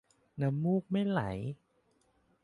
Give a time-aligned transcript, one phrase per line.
[0.41, 1.21] น้ำมูกไม่ไหล